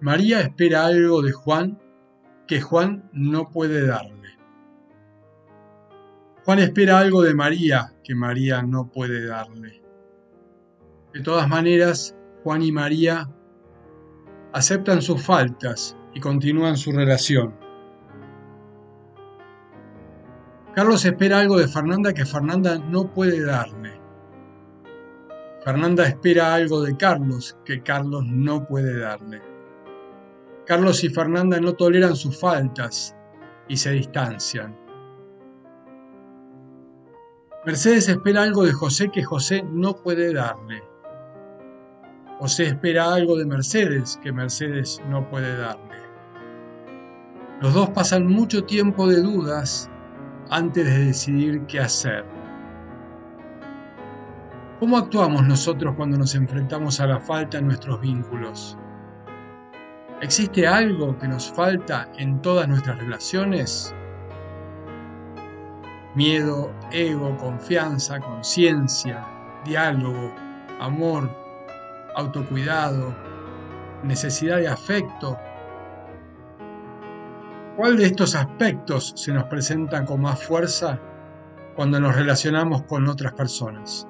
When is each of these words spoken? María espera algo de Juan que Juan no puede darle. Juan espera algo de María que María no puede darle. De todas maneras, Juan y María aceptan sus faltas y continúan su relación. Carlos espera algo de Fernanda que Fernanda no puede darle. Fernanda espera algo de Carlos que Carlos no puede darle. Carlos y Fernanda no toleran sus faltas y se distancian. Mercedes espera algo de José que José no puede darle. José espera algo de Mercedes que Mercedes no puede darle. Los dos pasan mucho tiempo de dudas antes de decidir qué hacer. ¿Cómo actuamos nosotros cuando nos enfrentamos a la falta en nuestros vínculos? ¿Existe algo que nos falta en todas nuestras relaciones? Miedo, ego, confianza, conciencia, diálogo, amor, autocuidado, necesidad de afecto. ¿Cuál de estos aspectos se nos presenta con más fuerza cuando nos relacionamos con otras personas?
María 0.00 0.40
espera 0.40 0.86
algo 0.86 1.20
de 1.20 1.32
Juan 1.32 1.78
que 2.46 2.60
Juan 2.60 3.10
no 3.12 3.50
puede 3.50 3.86
darle. 3.86 4.38
Juan 6.44 6.58
espera 6.58 6.98
algo 6.98 7.22
de 7.22 7.34
María 7.34 7.92
que 8.02 8.14
María 8.14 8.62
no 8.62 8.90
puede 8.90 9.26
darle. 9.26 9.82
De 11.12 11.20
todas 11.20 11.48
maneras, 11.48 12.16
Juan 12.42 12.62
y 12.62 12.72
María 12.72 13.28
aceptan 14.54 15.02
sus 15.02 15.22
faltas 15.22 15.96
y 16.14 16.20
continúan 16.20 16.78
su 16.78 16.92
relación. 16.92 17.54
Carlos 20.74 21.04
espera 21.04 21.40
algo 21.40 21.58
de 21.58 21.68
Fernanda 21.68 22.14
que 22.14 22.24
Fernanda 22.24 22.78
no 22.78 23.12
puede 23.12 23.44
darle. 23.44 24.00
Fernanda 25.62 26.06
espera 26.06 26.54
algo 26.54 26.80
de 26.80 26.96
Carlos 26.96 27.58
que 27.66 27.82
Carlos 27.82 28.24
no 28.24 28.66
puede 28.66 28.98
darle. 28.98 29.49
Carlos 30.66 31.02
y 31.04 31.08
Fernanda 31.08 31.60
no 31.60 31.74
toleran 31.74 32.14
sus 32.14 32.38
faltas 32.38 33.16
y 33.68 33.76
se 33.76 33.92
distancian. 33.92 34.76
Mercedes 37.66 38.08
espera 38.08 38.42
algo 38.42 38.64
de 38.64 38.72
José 38.72 39.10
que 39.10 39.22
José 39.22 39.62
no 39.70 39.94
puede 39.94 40.32
darle. 40.32 40.82
José 42.38 42.68
espera 42.68 43.12
algo 43.12 43.36
de 43.36 43.44
Mercedes 43.44 44.18
que 44.22 44.32
Mercedes 44.32 45.00
no 45.08 45.28
puede 45.28 45.56
darle. 45.58 45.98
Los 47.60 47.74
dos 47.74 47.90
pasan 47.90 48.26
mucho 48.26 48.64
tiempo 48.64 49.06
de 49.06 49.20
dudas 49.20 49.90
antes 50.48 50.86
de 50.86 51.04
decidir 51.06 51.66
qué 51.66 51.80
hacer. 51.80 52.24
¿Cómo 54.78 54.96
actuamos 54.96 55.46
nosotros 55.46 55.94
cuando 55.94 56.16
nos 56.16 56.34
enfrentamos 56.34 57.00
a 57.00 57.06
la 57.06 57.20
falta 57.20 57.58
en 57.58 57.66
nuestros 57.66 58.00
vínculos? 58.00 58.78
¿Existe 60.22 60.66
algo 60.66 61.16
que 61.18 61.26
nos 61.26 61.50
falta 61.50 62.06
en 62.18 62.42
todas 62.42 62.68
nuestras 62.68 62.98
relaciones? 62.98 63.94
Miedo, 66.14 66.70
ego, 66.92 67.34
confianza, 67.38 68.20
conciencia, 68.20 69.26
diálogo, 69.64 70.34
amor, 70.78 71.30
autocuidado, 72.16 73.14
necesidad 74.02 74.58
de 74.58 74.68
afecto. 74.68 75.38
¿Cuál 77.78 77.96
de 77.96 78.04
estos 78.04 78.34
aspectos 78.34 79.14
se 79.16 79.32
nos 79.32 79.44
presenta 79.44 80.04
con 80.04 80.20
más 80.20 80.42
fuerza 80.42 81.00
cuando 81.76 81.98
nos 81.98 82.14
relacionamos 82.14 82.82
con 82.82 83.08
otras 83.08 83.32
personas? 83.32 84.06